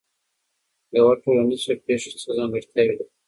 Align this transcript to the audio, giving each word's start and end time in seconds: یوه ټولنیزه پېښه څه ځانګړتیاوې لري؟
یوه 0.97 1.13
ټولنیزه 1.23 1.73
پېښه 1.85 2.09
څه 2.21 2.29
ځانګړتیاوې 2.37 2.93
لري؟ 2.99 3.05